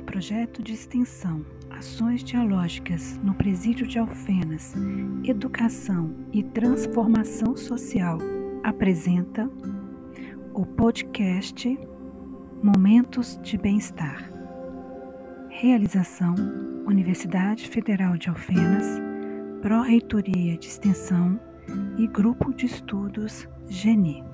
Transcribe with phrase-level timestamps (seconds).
[0.00, 4.74] Projeto de Extensão Ações Dialógicas no Presídio de Alfenas,
[5.24, 8.18] Educação e Transformação Social
[8.64, 9.48] apresenta
[10.52, 11.78] o podcast
[12.62, 14.30] Momentos de Bem-Estar.
[15.48, 16.34] Realização
[16.86, 19.00] Universidade Federal de Alfenas,
[19.60, 21.38] Pró-Reitoria de Extensão
[21.96, 24.24] e Grupo de Estudos GENI.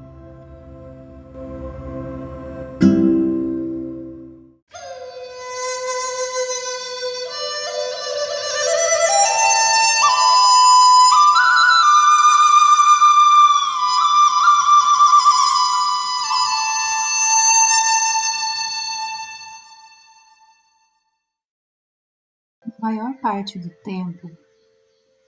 [22.84, 24.30] Maior parte do tempo,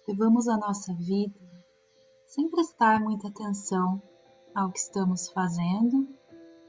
[0.07, 1.41] levamos a nossa vida
[2.27, 4.03] sem prestar muita atenção
[4.55, 6.07] ao que estamos fazendo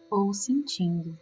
[0.09, 1.19] ou sentindo.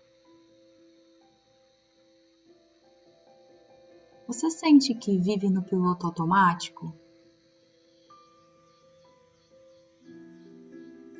[4.27, 6.93] Você sente que vive no piloto automático?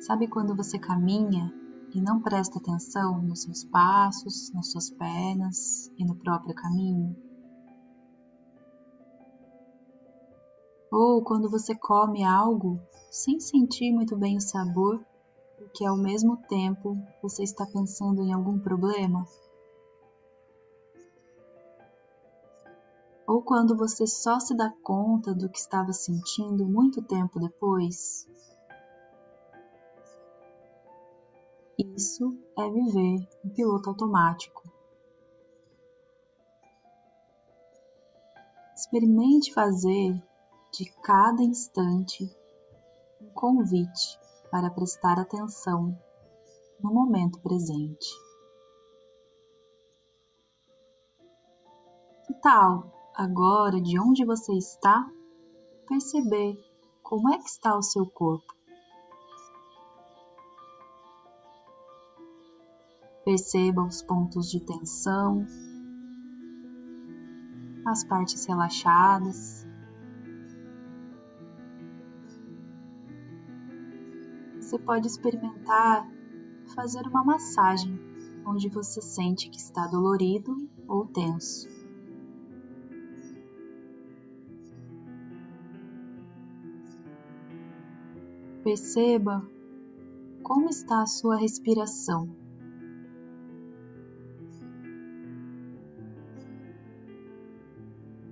[0.02, 1.52] Sabe quando você caminha
[1.92, 7.25] e não presta atenção nos seus passos, nas suas pernas e no próprio caminho?
[10.90, 15.04] Ou quando você come algo sem sentir muito bem o sabor,
[15.56, 19.26] porque ao mesmo tempo você está pensando em algum problema?
[23.26, 28.28] Ou quando você só se dá conta do que estava sentindo muito tempo depois?
[31.76, 34.62] Isso é viver em piloto automático.
[38.74, 40.22] Experimente fazer
[40.76, 42.30] de cada instante
[43.18, 44.20] um convite
[44.50, 45.98] para prestar atenção
[46.78, 48.10] no momento presente.
[52.26, 55.10] Que tal agora, de onde você está,
[55.88, 56.62] perceber
[57.02, 58.54] como é que está o seu corpo?
[63.24, 65.46] Perceba os pontos de tensão,
[67.86, 69.65] as partes relaxadas
[74.66, 76.10] você pode experimentar
[76.74, 77.96] fazer uma massagem
[78.44, 80.56] onde você sente que está dolorido
[80.88, 81.68] ou tenso.
[88.64, 89.48] Perceba
[90.42, 92.28] como está a sua respiração.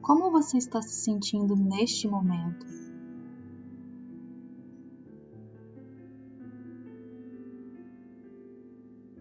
[0.02, 2.83] Como você está se sentindo neste momento?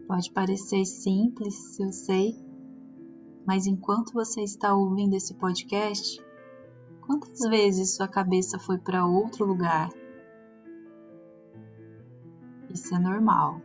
[0.07, 2.35] Pode parecer simples, eu sei,
[3.45, 6.21] mas enquanto você está ouvindo esse podcast,
[7.01, 9.89] quantas vezes sua cabeça foi para outro lugar?
[12.69, 13.61] Isso é normal.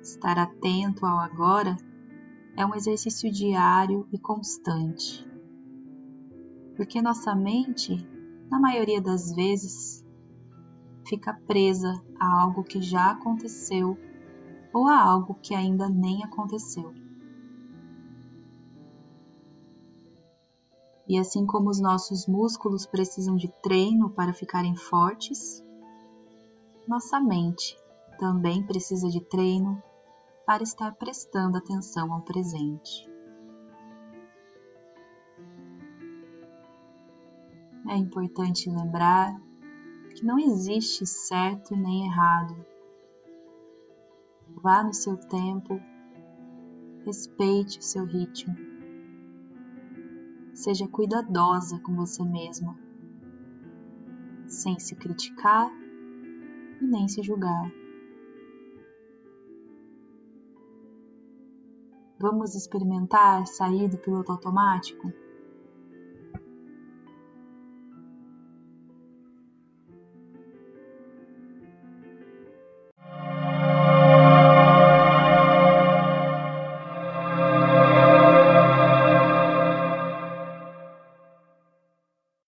[0.00, 1.76] Estar atento ao agora
[2.56, 5.28] é um exercício diário e constante.
[6.76, 7.94] Porque nossa mente,
[8.50, 10.04] na maioria das vezes,
[11.06, 13.98] fica presa a algo que já aconteceu
[14.72, 16.92] ou a algo que ainda nem aconteceu.
[21.08, 25.64] E assim como os nossos músculos precisam de treino para ficarem fortes,
[26.86, 27.78] nossa mente
[28.18, 29.80] também precisa de treino
[30.44, 33.08] para estar prestando atenção ao presente.
[37.88, 39.40] É importante lembrar
[40.14, 42.66] que não existe certo nem errado
[44.66, 45.80] Vá no seu tempo,
[47.04, 48.52] respeite o seu ritmo.
[50.52, 52.76] Seja cuidadosa com você mesma,
[54.48, 55.70] sem se criticar
[56.80, 57.70] e nem se julgar.
[62.18, 65.12] Vamos experimentar sair do piloto automático?